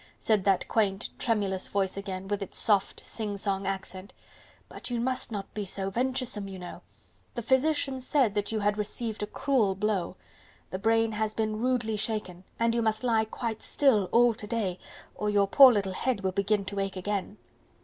said 0.17 0.45
that 0.45 0.67
quaint, 0.67 1.09
tremulous 1.19 1.67
voice 1.67 1.95
again, 1.95 2.27
with 2.27 2.41
its 2.41 2.57
soft 2.57 3.05
sing 3.05 3.37
song 3.37 3.67
accent, 3.67 4.13
"but 4.67 4.89
you 4.89 4.99
must 4.99 5.31
not 5.31 5.53
be 5.53 5.63
so 5.63 5.91
venturesome, 5.91 6.47
you 6.47 6.57
know. 6.57 6.81
The 7.35 7.43
physician 7.43 8.01
said 8.01 8.33
that 8.33 8.51
you 8.51 8.61
had 8.61 8.79
received 8.79 9.21
a 9.21 9.27
cruel 9.27 9.75
blow. 9.75 10.15
The 10.71 10.79
brain 10.79 11.11
has 11.11 11.35
been 11.35 11.59
rudely 11.59 11.97
shaken... 11.97 12.45
and 12.59 12.73
you 12.73 12.81
must 12.81 13.03
lie 13.03 13.25
quite 13.25 13.61
still 13.61 14.05
all 14.11 14.33
to 14.33 14.47
day, 14.47 14.79
or 15.13 15.29
your 15.29 15.47
poor 15.47 15.71
little 15.71 15.93
head 15.93 16.21
will 16.21 16.31
begin 16.31 16.65
to 16.65 16.79
ache 16.79 16.97
again." 16.97 17.37